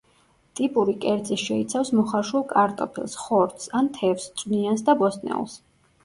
ტიპური 0.59 0.93
კერძი 1.01 1.35
შეიცავს 1.41 1.91
მოხარშულ 1.97 2.45
კარტოფილს, 2.53 3.13
ხორცს 3.25 3.69
ან 3.81 3.89
თევზს, 3.99 4.31
წვნიანს 4.43 4.85
და 4.89 4.97
ბოსტნეულს. 5.03 5.59